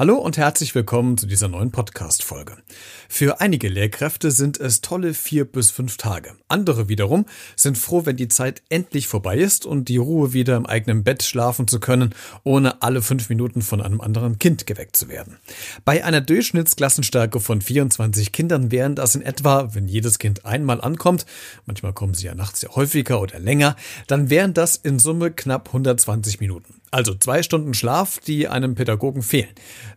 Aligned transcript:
Hallo 0.00 0.14
und 0.14 0.36
herzlich 0.36 0.76
willkommen 0.76 1.18
zu 1.18 1.26
dieser 1.26 1.48
neuen 1.48 1.72
Podcast-Folge. 1.72 2.56
Für 3.08 3.40
einige 3.40 3.66
Lehrkräfte 3.66 4.30
sind 4.30 4.60
es 4.60 4.80
tolle 4.80 5.12
vier 5.12 5.44
bis 5.44 5.72
fünf 5.72 5.96
Tage. 5.96 6.36
Andere 6.46 6.88
wiederum 6.88 7.26
sind 7.56 7.76
froh, 7.76 8.06
wenn 8.06 8.16
die 8.16 8.28
Zeit 8.28 8.62
endlich 8.68 9.08
vorbei 9.08 9.38
ist 9.38 9.66
und 9.66 9.88
die 9.88 9.96
Ruhe 9.96 10.32
wieder 10.32 10.56
im 10.56 10.66
eigenen 10.66 11.02
Bett 11.02 11.24
schlafen 11.24 11.66
zu 11.66 11.80
können, 11.80 12.14
ohne 12.44 12.80
alle 12.80 13.02
fünf 13.02 13.28
Minuten 13.28 13.60
von 13.60 13.82
einem 13.82 14.00
anderen 14.00 14.38
Kind 14.38 14.68
geweckt 14.68 14.96
zu 14.96 15.08
werden. 15.08 15.36
Bei 15.84 16.04
einer 16.04 16.20
Durchschnittsklassenstärke 16.20 17.40
von 17.40 17.60
24 17.60 18.30
Kindern 18.30 18.70
wären 18.70 18.94
das 18.94 19.16
in 19.16 19.22
etwa, 19.22 19.74
wenn 19.74 19.88
jedes 19.88 20.20
Kind 20.20 20.46
einmal 20.46 20.80
ankommt, 20.80 21.26
manchmal 21.66 21.92
kommen 21.92 22.14
sie 22.14 22.26
ja 22.26 22.36
nachts 22.36 22.62
ja 22.62 22.68
häufiger 22.76 23.20
oder 23.20 23.40
länger, 23.40 23.74
dann 24.06 24.30
wären 24.30 24.54
das 24.54 24.76
in 24.76 25.00
Summe 25.00 25.32
knapp 25.32 25.66
120 25.66 26.38
Minuten. 26.38 26.77
Also 26.90 27.14
zwei 27.14 27.42
Stunden 27.42 27.74
Schlaf, 27.74 28.18
die 28.18 28.48
einem 28.48 28.74
Pädagogen 28.74 29.22
fehlen. 29.22 29.48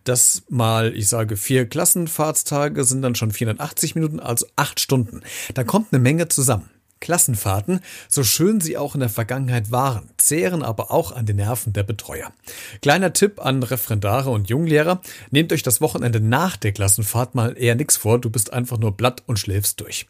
Das 0.04 0.42
mal, 0.48 0.94
ich 0.94 1.08
sage, 1.08 1.36
vier 1.36 1.66
Klassenfahrtstage 1.66 2.84
sind 2.84 3.02
dann 3.02 3.14
schon 3.14 3.30
480 3.30 3.94
Minuten, 3.94 4.20
also 4.20 4.46
acht 4.56 4.80
Stunden. 4.80 5.22
Da 5.54 5.64
kommt 5.64 5.92
eine 5.92 6.02
Menge 6.02 6.28
zusammen. 6.28 6.68
Klassenfahrten, 7.02 7.80
so 8.08 8.24
schön 8.24 8.60
sie 8.60 8.78
auch 8.78 8.94
in 8.94 9.00
der 9.00 9.10
Vergangenheit 9.10 9.70
waren, 9.70 10.08
zehren 10.16 10.62
aber 10.62 10.90
auch 10.90 11.12
an 11.12 11.26
den 11.26 11.36
Nerven 11.36 11.74
der 11.74 11.82
Betreuer. 11.82 12.32
Kleiner 12.80 13.12
Tipp 13.12 13.44
an 13.44 13.62
Referendare 13.62 14.30
und 14.30 14.48
Junglehrer, 14.48 15.02
nehmt 15.30 15.52
euch 15.52 15.62
das 15.62 15.82
Wochenende 15.82 16.20
nach 16.20 16.56
der 16.56 16.72
Klassenfahrt 16.72 17.34
mal 17.34 17.58
eher 17.58 17.74
nichts 17.74 17.96
vor, 17.96 18.20
du 18.20 18.30
bist 18.30 18.52
einfach 18.52 18.78
nur 18.78 18.92
blatt 18.92 19.22
und 19.26 19.38
schläfst 19.38 19.80
durch. 19.80 20.06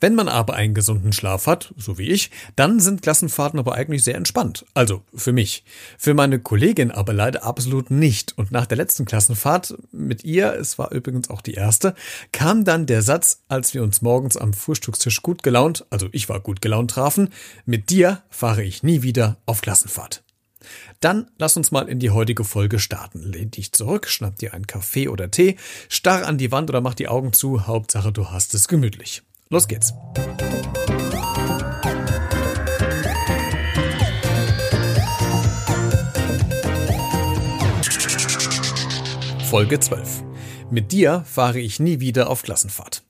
Wenn 0.00 0.14
man 0.14 0.28
aber 0.28 0.54
einen 0.54 0.74
gesunden 0.74 1.12
Schlaf 1.12 1.46
hat, 1.46 1.72
so 1.76 1.96
wie 1.96 2.10
ich, 2.10 2.30
dann 2.56 2.80
sind 2.80 3.02
Klassenfahrten 3.02 3.58
aber 3.58 3.74
eigentlich 3.74 4.02
sehr 4.02 4.16
entspannt. 4.16 4.66
Also 4.74 5.02
für 5.14 5.32
mich. 5.32 5.64
Für 5.96 6.14
meine 6.14 6.40
Kollegin 6.40 6.90
aber 6.90 7.12
leider 7.12 7.44
absolut 7.44 7.90
nicht. 7.90 8.36
Und 8.36 8.50
nach 8.50 8.66
der 8.66 8.76
letzten 8.76 9.04
Klassenfahrt 9.04 9.76
mit 9.92 10.24
ihr, 10.24 10.54
es 10.54 10.78
war 10.78 10.90
übrigens 10.90 11.30
auch 11.30 11.40
die 11.40 11.54
erste, 11.54 11.94
kam 12.32 12.64
dann 12.64 12.86
der 12.86 13.02
Satz, 13.02 13.42
als 13.48 13.74
wir 13.74 13.82
uns 13.84 14.02
morgens 14.02 14.36
am 14.36 14.52
Frühstückstisch 14.52 15.22
gut 15.22 15.44
gelaunt, 15.44 15.86
also 15.90 16.08
ich 16.10 16.28
war 16.28 16.31
war 16.32 16.40
gut 16.40 16.62
gelaunt 16.62 16.90
trafen, 16.90 17.28
mit 17.66 17.90
dir 17.90 18.22
fahre 18.30 18.62
ich 18.62 18.82
nie 18.82 19.02
wieder 19.02 19.36
auf 19.44 19.60
Klassenfahrt. 19.60 20.24
Dann 21.00 21.30
lass 21.36 21.56
uns 21.56 21.72
mal 21.72 21.88
in 21.88 21.98
die 21.98 22.10
heutige 22.10 22.44
Folge 22.44 22.78
starten. 22.78 23.20
Lehn 23.22 23.50
dich 23.50 23.72
zurück, 23.72 24.08
schnapp 24.08 24.38
dir 24.38 24.54
einen 24.54 24.66
Kaffee 24.66 25.08
oder 25.08 25.30
Tee, 25.30 25.56
starr 25.88 26.26
an 26.26 26.38
die 26.38 26.50
Wand 26.50 26.70
oder 26.70 26.80
mach 26.80 26.94
die 26.94 27.08
Augen 27.08 27.34
zu, 27.34 27.66
Hauptsache 27.66 28.12
du 28.12 28.30
hast 28.30 28.54
es 28.54 28.66
gemütlich. 28.66 29.22
Los 29.50 29.68
geht's. 29.68 29.92
Folge 39.50 39.80
12. 39.80 40.22
Mit 40.70 40.92
dir 40.92 41.24
fahre 41.26 41.60
ich 41.60 41.78
nie 41.78 42.00
wieder 42.00 42.30
auf 42.30 42.42
Klassenfahrt. 42.42 43.02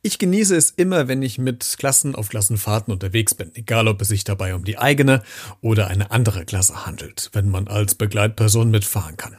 Ich 0.00 0.18
genieße 0.20 0.54
es 0.54 0.70
immer, 0.70 1.08
wenn 1.08 1.22
ich 1.22 1.38
mit 1.38 1.74
Klassen 1.76 2.14
auf 2.14 2.28
Klassenfahrten 2.28 2.92
unterwegs 2.92 3.34
bin, 3.34 3.50
egal 3.54 3.88
ob 3.88 4.00
es 4.00 4.08
sich 4.08 4.22
dabei 4.22 4.54
um 4.54 4.64
die 4.64 4.78
eigene 4.78 5.22
oder 5.60 5.88
eine 5.88 6.12
andere 6.12 6.44
Klasse 6.44 6.86
handelt, 6.86 7.30
wenn 7.32 7.48
man 7.48 7.66
als 7.66 7.96
Begleitperson 7.96 8.70
mitfahren 8.70 9.16
kann. 9.16 9.36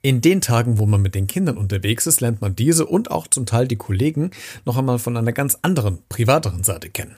In 0.00 0.20
den 0.20 0.40
Tagen, 0.40 0.78
wo 0.78 0.86
man 0.86 1.02
mit 1.02 1.14
den 1.14 1.26
Kindern 1.26 1.58
unterwegs 1.58 2.06
ist, 2.06 2.20
lernt 2.20 2.40
man 2.40 2.54
diese 2.54 2.86
und 2.86 3.10
auch 3.10 3.26
zum 3.26 3.46
Teil 3.46 3.66
die 3.66 3.76
Kollegen 3.76 4.30
noch 4.64 4.76
einmal 4.76 4.98
von 4.98 5.16
einer 5.16 5.32
ganz 5.32 5.58
anderen, 5.62 5.98
privateren 6.08 6.62
Seite 6.62 6.88
kennen. 6.88 7.16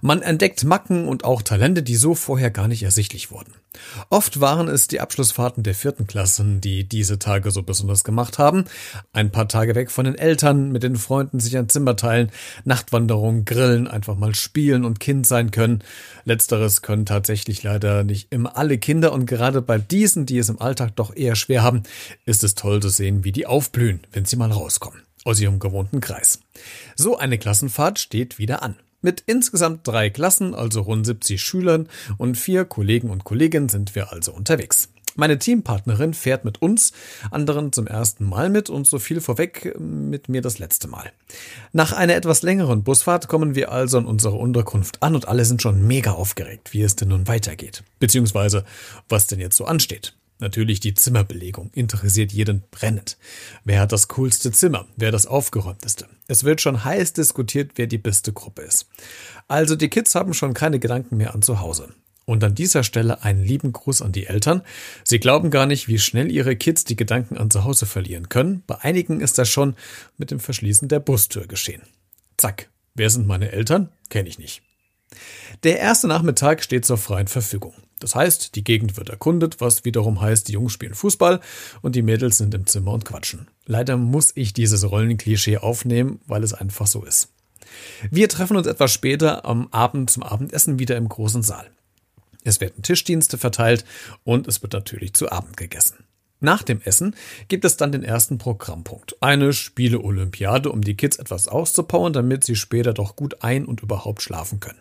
Man 0.00 0.22
entdeckt 0.22 0.64
Macken 0.64 1.06
und 1.06 1.24
auch 1.24 1.42
Talente, 1.42 1.82
die 1.82 1.96
so 1.96 2.14
vorher 2.14 2.50
gar 2.50 2.68
nicht 2.68 2.82
ersichtlich 2.82 3.30
wurden. 3.30 3.52
Oft 4.10 4.40
waren 4.40 4.68
es 4.68 4.88
die 4.88 5.00
Abschlussfahrten 5.00 5.62
der 5.62 5.74
vierten 5.74 6.06
Klassen, 6.06 6.60
die 6.60 6.84
diese 6.84 7.18
Tage 7.18 7.50
so 7.50 7.62
besonders 7.62 8.04
gemacht 8.04 8.38
haben. 8.38 8.64
Ein 9.12 9.30
paar 9.30 9.48
Tage 9.48 9.74
weg 9.74 9.90
von 9.90 10.04
den 10.04 10.14
Eltern, 10.14 10.72
mit 10.72 10.82
den 10.82 10.96
Freunden 10.96 11.40
sich 11.40 11.56
ein 11.56 11.68
Zimmer 11.68 11.96
teilen, 11.96 12.30
Nachtwanderung, 12.64 13.44
Grillen, 13.44 13.88
einfach 13.88 14.16
mal 14.16 14.34
spielen 14.34 14.84
und 14.84 15.00
Kind 15.00 15.26
sein 15.26 15.50
können. 15.52 15.82
Letzteres 16.24 16.82
können 16.82 17.06
tatsächlich 17.06 17.62
leider 17.62 18.04
nicht 18.04 18.30
immer 18.30 18.56
alle 18.56 18.78
Kinder 18.78 19.12
und 19.12 19.26
gerade 19.26 19.62
bei 19.62 19.78
diesen, 19.78 20.26
die 20.26 20.38
es 20.38 20.48
im 20.48 20.60
Alltag 20.60 20.96
doch 20.96 21.14
eher 21.14 21.34
schwer 21.34 21.62
haben, 21.62 21.81
ist 22.24 22.44
es 22.44 22.54
toll 22.54 22.80
zu 22.80 22.88
sehen, 22.88 23.24
wie 23.24 23.32
die 23.32 23.46
aufblühen, 23.46 24.00
wenn 24.12 24.24
sie 24.24 24.36
mal 24.36 24.52
rauskommen 24.52 25.02
aus 25.24 25.40
ihrem 25.40 25.58
gewohnten 25.58 26.00
Kreis. 26.00 26.40
So 26.96 27.16
eine 27.16 27.38
Klassenfahrt 27.38 27.98
steht 27.98 28.38
wieder 28.38 28.62
an. 28.62 28.76
Mit 29.00 29.22
insgesamt 29.26 29.86
drei 29.86 30.10
Klassen, 30.10 30.54
also 30.54 30.82
rund 30.82 31.04
70 31.04 31.42
Schülern 31.42 31.88
und 32.18 32.36
vier 32.36 32.64
Kollegen 32.64 33.10
und 33.10 33.24
Kolleginnen 33.24 33.68
sind 33.68 33.94
wir 33.94 34.12
also 34.12 34.32
unterwegs. 34.32 34.88
Meine 35.14 35.38
Teampartnerin 35.38 36.14
fährt 36.14 36.44
mit 36.44 36.62
uns, 36.62 36.92
anderen 37.30 37.72
zum 37.72 37.86
ersten 37.86 38.24
Mal 38.24 38.48
mit 38.48 38.70
und 38.70 38.86
so 38.86 38.98
viel 38.98 39.20
vorweg 39.20 39.78
mit 39.78 40.30
mir 40.30 40.40
das 40.40 40.58
letzte 40.58 40.88
Mal. 40.88 41.12
Nach 41.72 41.92
einer 41.92 42.14
etwas 42.14 42.42
längeren 42.42 42.82
Busfahrt 42.82 43.28
kommen 43.28 43.54
wir 43.54 43.70
also 43.70 43.98
in 43.98 44.06
unsere 44.06 44.36
Unterkunft 44.36 45.02
an 45.02 45.14
und 45.14 45.28
alle 45.28 45.44
sind 45.44 45.60
schon 45.60 45.86
mega 45.86 46.12
aufgeregt, 46.12 46.72
wie 46.72 46.82
es 46.82 46.96
denn 46.96 47.08
nun 47.08 47.28
weitergeht. 47.28 47.82
Beziehungsweise, 47.98 48.64
was 49.08 49.26
denn 49.26 49.40
jetzt 49.40 49.56
so 49.56 49.66
ansteht. 49.66 50.14
Natürlich 50.38 50.80
die 50.80 50.94
Zimmerbelegung 50.94 51.70
interessiert 51.72 52.32
jeden 52.32 52.64
brennend. 52.70 53.16
Wer 53.64 53.80
hat 53.80 53.92
das 53.92 54.08
coolste 54.08 54.50
Zimmer? 54.50 54.86
Wer 54.96 55.12
das 55.12 55.26
aufgeräumteste? 55.26 56.08
Es 56.26 56.42
wird 56.42 56.60
schon 56.60 56.84
heiß 56.84 57.12
diskutiert, 57.12 57.72
wer 57.76 57.86
die 57.86 57.98
beste 57.98 58.32
Gruppe 58.32 58.62
ist. 58.62 58.88
Also 59.46 59.76
die 59.76 59.88
Kids 59.88 60.14
haben 60.14 60.34
schon 60.34 60.54
keine 60.54 60.78
Gedanken 60.80 61.16
mehr 61.16 61.34
an 61.34 61.42
zu 61.42 61.60
Hause. 61.60 61.94
Und 62.24 62.44
an 62.44 62.54
dieser 62.54 62.84
Stelle 62.84 63.22
einen 63.22 63.44
lieben 63.44 63.72
Gruß 63.72 64.02
an 64.02 64.12
die 64.12 64.26
Eltern. 64.26 64.62
Sie 65.04 65.18
glauben 65.18 65.50
gar 65.50 65.66
nicht, 65.66 65.88
wie 65.88 65.98
schnell 65.98 66.30
ihre 66.30 66.56
Kids 66.56 66.84
die 66.84 66.96
Gedanken 66.96 67.36
an 67.36 67.50
zu 67.50 67.64
Hause 67.64 67.86
verlieren 67.86 68.28
können. 68.28 68.62
Bei 68.66 68.80
einigen 68.80 69.20
ist 69.20 69.38
das 69.38 69.48
schon 69.48 69.74
mit 70.16 70.30
dem 70.30 70.40
Verschließen 70.40 70.88
der 70.88 71.00
Bustür 71.00 71.46
geschehen. 71.46 71.82
Zack. 72.36 72.70
Wer 72.94 73.10
sind 73.10 73.26
meine 73.26 73.52
Eltern? 73.52 73.90
Kenne 74.08 74.28
ich 74.28 74.38
nicht. 74.38 74.62
Der 75.62 75.78
erste 75.78 76.08
Nachmittag 76.08 76.62
steht 76.62 76.84
zur 76.84 76.98
freien 76.98 77.28
Verfügung. 77.28 77.74
Das 78.02 78.16
heißt, 78.16 78.56
die 78.56 78.64
Gegend 78.64 78.96
wird 78.96 79.10
erkundet, 79.10 79.60
was 79.60 79.84
wiederum 79.84 80.20
heißt, 80.20 80.48
die 80.48 80.52
Jungs 80.52 80.72
spielen 80.72 80.94
Fußball 80.94 81.38
und 81.82 81.94
die 81.94 82.02
Mädels 82.02 82.38
sind 82.38 82.52
im 82.52 82.66
Zimmer 82.66 82.92
und 82.92 83.04
quatschen. 83.04 83.46
Leider 83.64 83.96
muss 83.96 84.32
ich 84.34 84.52
dieses 84.52 84.90
Rollenklischee 84.90 85.58
aufnehmen, 85.58 86.20
weil 86.26 86.42
es 86.42 86.52
einfach 86.52 86.88
so 86.88 87.04
ist. 87.04 87.28
Wir 88.10 88.28
treffen 88.28 88.56
uns 88.56 88.66
etwas 88.66 88.92
später 88.92 89.44
am 89.44 89.68
Abend 89.70 90.10
zum 90.10 90.24
Abendessen 90.24 90.80
wieder 90.80 90.96
im 90.96 91.08
großen 91.08 91.44
Saal. 91.44 91.70
Es 92.42 92.60
werden 92.60 92.82
Tischdienste 92.82 93.38
verteilt 93.38 93.84
und 94.24 94.48
es 94.48 94.62
wird 94.62 94.72
natürlich 94.72 95.14
zu 95.14 95.30
Abend 95.30 95.56
gegessen. 95.56 96.04
Nach 96.40 96.64
dem 96.64 96.80
Essen 96.80 97.14
gibt 97.46 97.64
es 97.64 97.76
dann 97.76 97.92
den 97.92 98.02
ersten 98.02 98.38
Programmpunkt. 98.38 99.22
Eine 99.22 99.52
Spiele-Olympiade, 99.52 100.72
um 100.72 100.82
die 100.82 100.96
Kids 100.96 101.18
etwas 101.18 101.46
auszupowern, 101.46 102.12
damit 102.12 102.42
sie 102.42 102.56
später 102.56 102.92
doch 102.92 103.14
gut 103.14 103.44
ein- 103.44 103.64
und 103.64 103.80
überhaupt 103.80 104.22
schlafen 104.22 104.58
können. 104.58 104.80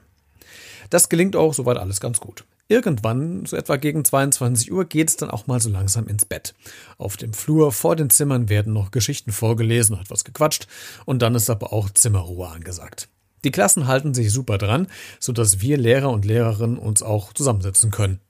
Das 0.90 1.08
gelingt 1.08 1.36
auch 1.36 1.54
soweit 1.54 1.78
alles 1.78 2.00
ganz 2.00 2.20
gut. 2.20 2.46
Irgendwann, 2.72 3.46
so 3.46 3.58
etwa 3.58 3.76
gegen 3.76 4.06
22 4.06 4.72
Uhr, 4.72 4.86
geht 4.86 5.10
es 5.10 5.18
dann 5.18 5.30
auch 5.30 5.46
mal 5.46 5.60
so 5.60 5.70
langsam 5.70 6.08
ins 6.08 6.24
Bett. 6.24 6.56
Auf 6.98 7.18
dem 7.18 7.34
Flur 7.34 7.74
vor 7.74 7.98
den 7.98 8.10
Zimmern 8.10 8.48
werden 8.48 8.72
noch 8.72 8.92
Geschichten 8.92 9.34
vorgelesen, 9.34 9.94
noch 9.94 10.02
etwas 10.04 10.24
gequatscht 10.24 10.70
und 11.04 11.22
dann 11.22 11.36
ist 11.36 11.50
aber 11.50 11.74
auch 11.74 11.90
Zimmerruhe 11.90 12.48
angesagt. 12.48 13.10
Die 13.44 13.52
Klassen 13.52 13.88
halten 13.88 14.14
sich 14.14 14.32
super 14.32 14.58
dran, 14.58 14.88
sodass 15.20 15.60
wir 15.60 15.76
Lehrer 15.76 16.12
und 16.12 16.24
Lehrerinnen 16.24 16.78
uns 16.78 17.04
auch 17.04 17.34
zusammensetzen 17.34 17.92
können. 17.92 18.22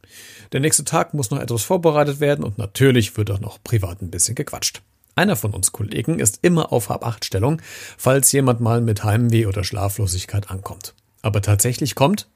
Der 0.53 0.59
nächste 0.59 0.85
Tag 0.85 1.13
muss 1.13 1.29
noch 1.29 1.40
etwas 1.40 1.62
vorbereitet 1.62 2.19
werden 2.19 2.44
und 2.44 2.58
natürlich 2.58 3.16
wird 3.18 3.29
auch 3.29 3.41
noch 3.41 3.62
privat 3.62 4.02
ein 4.02 4.09
bisschen 4.09 4.34
gequatscht. 4.34 4.81
Einer 5.13 5.35
von 5.35 5.53
uns 5.53 5.72
Kollegen 5.72 6.18
ist 6.18 6.40
immer 6.41 6.73
auf 6.73 6.90
Hab-Acht-Stellung, 6.90 7.62
falls 7.96 8.31
jemand 8.31 8.59
mal 8.59 8.81
mit 8.81 9.03
Heimweh 9.03 9.46
oder 9.46 9.63
Schlaflosigkeit 9.63 10.50
ankommt. 10.50 10.96
Aber 11.22 11.44
tatsächlich 11.44 11.94
kommt 11.94 12.28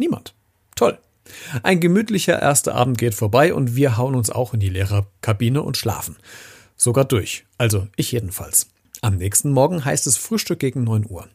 niemand. 0.00 0.34
Toll. 0.74 0.98
Ein 1.62 1.80
gemütlicher 1.80 2.40
erster 2.40 2.74
Abend 2.74 2.98
geht 2.98 3.14
vorbei 3.14 3.54
und 3.54 3.76
wir 3.76 3.96
hauen 3.96 4.14
uns 4.14 4.30
auch 4.30 4.54
in 4.54 4.60
die 4.60 4.68
Lehrerkabine 4.68 5.62
und 5.62 5.76
schlafen. 5.76 6.16
Sogar 6.76 7.04
durch. 7.04 7.44
Also 7.58 7.86
ich 7.96 8.12
jedenfalls. 8.12 8.68
Am 9.00 9.16
nächsten 9.16 9.50
Morgen 9.50 9.84
heißt 9.84 10.06
es 10.06 10.16
Frühstück 10.16 10.60
gegen 10.60 10.84
9 10.84 11.06
Uhr. 11.08 11.28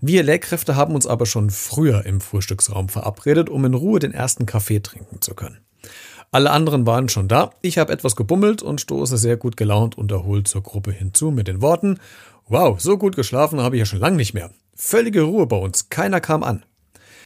Wir 0.00 0.22
Lehrkräfte 0.22 0.76
haben 0.76 0.94
uns 0.94 1.06
aber 1.06 1.26
schon 1.26 1.50
früher 1.50 2.04
im 2.06 2.20
Frühstücksraum 2.20 2.88
verabredet, 2.88 3.48
um 3.48 3.64
in 3.64 3.74
Ruhe 3.74 4.00
den 4.00 4.12
ersten 4.12 4.46
Kaffee 4.46 4.80
trinken 4.80 5.20
zu 5.20 5.34
können. 5.34 5.58
Alle 6.32 6.50
anderen 6.50 6.86
waren 6.86 7.08
schon 7.08 7.28
da. 7.28 7.50
Ich 7.62 7.78
habe 7.78 7.92
etwas 7.92 8.16
gebummelt 8.16 8.62
und 8.62 8.80
stoße 8.80 9.16
sehr 9.16 9.36
gut 9.36 9.56
gelaunt 9.56 9.96
und 9.96 10.10
erholt 10.10 10.48
zur 10.48 10.62
Gruppe 10.62 10.90
hinzu 10.90 11.30
mit 11.30 11.46
den 11.46 11.62
Worten 11.62 12.00
Wow, 12.46 12.78
so 12.78 12.98
gut 12.98 13.16
geschlafen 13.16 13.60
habe 13.60 13.76
ich 13.76 13.80
ja 13.80 13.86
schon 13.86 14.00
lange 14.00 14.16
nicht 14.16 14.34
mehr. 14.34 14.50
Völlige 14.74 15.22
Ruhe 15.22 15.46
bei 15.46 15.56
uns, 15.56 15.88
keiner 15.88 16.20
kam 16.20 16.42
an. 16.42 16.64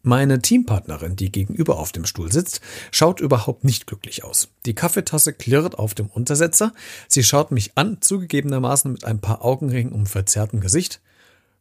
Meine 0.02 0.40
Teampartnerin, 0.40 1.16
die 1.16 1.32
gegenüber 1.32 1.78
auf 1.78 1.92
dem 1.92 2.04
Stuhl 2.04 2.30
sitzt, 2.32 2.60
schaut 2.90 3.20
überhaupt 3.20 3.64
nicht 3.64 3.86
glücklich 3.86 4.24
aus. 4.24 4.48
Die 4.66 4.74
Kaffeetasse 4.74 5.32
klirrt 5.32 5.78
auf 5.78 5.94
dem 5.94 6.06
Untersetzer. 6.06 6.72
Sie 7.08 7.24
schaut 7.24 7.50
mich 7.50 7.72
an, 7.76 8.00
zugegebenermaßen 8.00 8.92
mit 8.92 9.04
ein 9.04 9.20
paar 9.20 9.44
Augenringen 9.44 9.92
um 9.92 10.06
verzerrtem 10.06 10.60
Gesicht. 10.60 11.00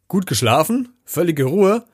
Gut 0.06 0.26
geschlafen? 0.26 0.88
Völlige 1.04 1.44
Ruhe? 1.44 1.84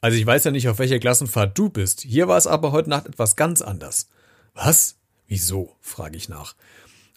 Also 0.00 0.16
ich 0.18 0.26
weiß 0.26 0.44
ja 0.44 0.50
nicht, 0.50 0.68
auf 0.68 0.78
welcher 0.78 0.98
Klassenfahrt 0.98 1.58
du 1.58 1.68
bist. 1.68 2.02
Hier 2.02 2.28
war 2.28 2.36
es 2.36 2.46
aber 2.46 2.72
heute 2.72 2.90
Nacht 2.90 3.06
etwas 3.06 3.36
ganz 3.36 3.62
anders. 3.62 4.08
Was? 4.54 4.96
Wieso? 5.26 5.76
frage 5.80 6.16
ich 6.16 6.28
nach. 6.28 6.54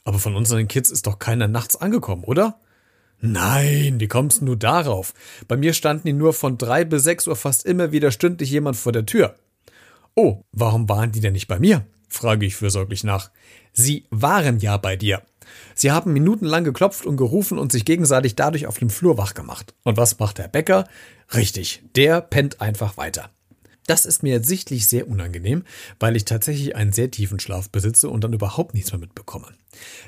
Aber 0.04 0.18
von 0.18 0.36
unseren 0.36 0.68
Kids 0.68 0.90
ist 0.90 1.06
doch 1.06 1.20
keiner 1.20 1.48
nachts 1.48 1.76
angekommen, 1.76 2.24
oder? 2.24 2.60
Nein, 3.22 4.00
wie 4.00 4.08
kommst 4.08 4.42
du 4.42 4.56
darauf? 4.56 5.14
Bei 5.48 5.58
mir 5.58 5.74
standen 5.74 6.08
die 6.08 6.14
nur 6.14 6.34
von 6.34 6.58
drei 6.58 6.86
bis 6.86 7.04
sechs 7.04 7.28
Uhr 7.28 7.36
fast 7.36 7.66
immer 7.66 7.92
wieder 7.92 8.12
stündlich 8.12 8.50
jemand 8.50 8.78
vor 8.78 8.92
der 8.92 9.06
Tür. 9.06 9.36
Oh, 10.16 10.44
warum 10.52 10.88
waren 10.88 11.12
die 11.12 11.20
denn 11.20 11.34
nicht 11.34 11.48
bei 11.48 11.60
mir? 11.60 11.86
frage 12.08 12.46
ich 12.46 12.56
fürsorglich 12.56 13.04
nach. 13.04 13.30
Sie 13.74 14.06
waren 14.10 14.60
ja 14.60 14.78
bei 14.78 14.96
dir. 14.96 15.22
Sie 15.76 15.92
haben 15.92 16.14
minutenlang 16.14 16.64
geklopft 16.64 17.06
und 17.06 17.18
gerufen 17.18 17.58
und 17.58 17.72
sich 17.72 17.86
gegenseitig 17.86 18.36
dadurch 18.36 18.68
auf 18.68 18.80
dem 18.80 18.90
Flur 18.90 19.18
wach 19.18 19.34
gemacht. 19.34 19.74
Und 19.84 19.98
was 19.98 20.20
macht 20.20 20.38
der 20.38 20.48
Bäcker? 20.48 20.88
Richtig, 21.34 21.84
der 21.96 22.22
pennt 22.22 22.62
einfach 22.62 22.98
weiter. 22.98 23.30
Das 23.90 24.06
ist 24.06 24.22
mir 24.22 24.44
sichtlich 24.44 24.86
sehr 24.86 25.08
unangenehm, 25.08 25.64
weil 26.00 26.16
ich 26.16 26.24
tatsächlich 26.24 26.76
einen 26.76 26.92
sehr 26.92 27.10
tiefen 27.10 27.40
Schlaf 27.40 27.72
besitze 27.72 28.08
und 28.08 28.24
dann 28.24 28.34
überhaupt 28.34 28.76
nichts 28.76 28.92
mehr 28.92 29.00
mitbekomme. 29.00 29.48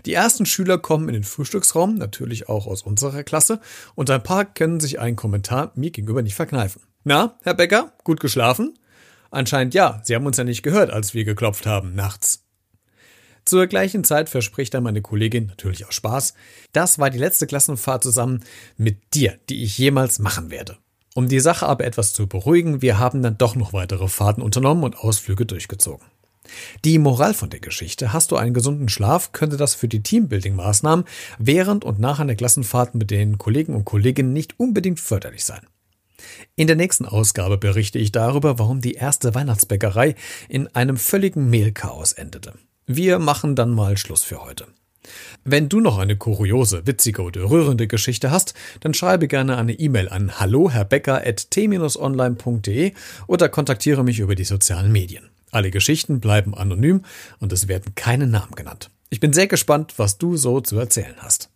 Die 0.06 0.14
ersten 0.14 0.46
Schüler 0.46 0.78
kommen 0.78 1.10
in 1.10 1.16
den 1.16 1.24
Frühstücksraum, 1.24 1.96
natürlich 1.96 2.48
auch 2.48 2.68
aus 2.68 2.84
unserer 2.84 3.24
Klasse, 3.24 3.60
und 3.96 4.12
ein 4.12 4.22
paar 4.22 4.46
können 4.46 4.80
sich 4.80 5.00
einen 5.00 5.16
Kommentar 5.16 5.72
mir 5.74 5.90
gegenüber 5.90 6.22
nicht 6.22 6.36
verkneifen. 6.36 6.84
Na, 7.04 7.40
Herr 7.42 7.56
Becker, 7.56 7.92
gut 8.04 8.20
geschlafen? 8.20 8.78
Anscheinend 9.32 9.74
ja, 9.74 10.00
Sie 10.04 10.14
haben 10.14 10.28
uns 10.28 10.38
ja 10.38 10.44
nicht 10.44 10.62
gehört, 10.62 10.92
als 10.92 11.16
wir 11.16 11.26
geklopft 11.26 11.66
haben, 11.66 11.96
nachts. 11.96 12.44
Zur 13.46 13.66
gleichen 13.66 14.04
Zeit 14.04 14.30
verspricht 14.30 14.76
dann 14.76 14.84
meine 14.84 15.02
Kollegin, 15.02 15.48
natürlich 15.48 15.88
aus 15.88 15.96
Spaß, 15.96 16.36
das 16.72 17.00
war 17.00 17.10
die 17.10 17.18
letzte 17.18 17.48
Klassenfahrt 17.48 18.04
zusammen 18.04 18.44
mit 18.78 19.16
dir, 19.16 19.40
die 19.50 19.64
ich 19.64 19.80
jemals 19.80 20.20
machen 20.20 20.52
werde. 20.52 20.78
Um 21.14 21.28
die 21.28 21.40
Sache 21.40 21.68
aber 21.68 21.84
etwas 21.84 22.14
zu 22.14 22.28
beruhigen, 22.28 22.82
wir 22.82 22.98
haben 22.98 23.22
dann 23.22 23.38
doch 23.38 23.56
noch 23.56 23.74
weitere 23.74 24.08
Fahrten 24.08 24.42
unternommen 24.42 24.84
und 24.84 24.98
Ausflüge 24.98 25.46
durchgezogen. 25.46 26.06
Die 26.86 26.98
Moral 27.00 27.34
von 27.34 27.50
der 27.50 27.60
Geschichte, 27.60 28.14
hast 28.14 28.32
du 28.32 28.38
einen 28.38 28.54
gesunden 28.54 28.90
Schlaf, 28.90 29.32
könnte 29.32 29.58
das 29.58 29.76
für 29.76 29.88
die 29.88 30.02
Teambuilding-Maßnahmen 30.02 31.06
während 31.38 31.86
und 31.86 32.00
nach 32.00 32.20
einer 32.20 32.36
Klassenfahrt 32.36 32.96
mit 32.96 33.12
den 33.12 33.38
Kollegen 33.38 33.76
und 33.76 33.86
Kolleginnen 33.86 34.34
nicht 34.34 34.60
unbedingt 34.60 35.00
förderlich 35.00 35.46
sein. 35.46 35.62
In 36.56 36.68
der 36.68 36.76
nächsten 36.76 37.06
Ausgabe 37.06 37.58
berichte 37.58 38.00
ich 38.00 38.12
darüber, 38.12 38.60
warum 38.60 38.82
die 38.82 38.94
erste 38.94 39.34
Weihnachtsbäckerei 39.34 40.16
in 40.50 40.68
einem 40.76 40.98
völligen 40.98 41.50
Mehlchaos 41.50 42.14
endete. 42.14 42.54
Wir 42.86 43.20
machen 43.20 43.56
dann 43.56 43.72
mal 43.72 43.98
Schluss 43.98 44.24
für 44.24 44.44
heute. 44.44 44.68
Wenn 45.44 45.68
du 45.70 45.80
noch 45.80 45.98
eine 45.98 46.18
kuriose, 46.18 46.86
witzige 46.86 47.24
oder 47.24 47.50
rührende 47.50 47.88
Geschichte 47.88 48.30
hast, 48.32 48.54
dann 48.82 48.94
schreibe 48.94 49.28
gerne 49.28 49.58
eine 49.58 49.74
E-Mail 49.74 50.08
an 50.10 50.40
hallo-herr-becker.t-online.de 50.40 52.94
oder 53.28 53.50
kontaktiere 53.50 54.04
mich 54.04 54.20
über 54.20 54.36
die 54.36 54.44
sozialen 54.44 54.92
Medien. 54.92 55.30
Alle 55.52 55.72
Geschichten 55.72 56.20
bleiben 56.20 56.54
anonym 56.56 57.04
und 57.40 57.52
es 57.52 57.68
werden 57.68 57.96
keine 57.96 58.28
Namen 58.28 58.54
genannt. 58.56 58.92
Ich 59.10 59.20
bin 59.20 59.34
sehr 59.34 59.48
gespannt, 59.48 59.96
was 59.98 60.18
du 60.18 60.38
so 60.38 60.62
zu 60.62 60.80
erzählen 60.80 61.16
hast. 61.18 61.51